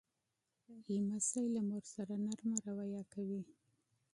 [0.95, 3.41] لمسی له مور سره نرمه رویه کوي.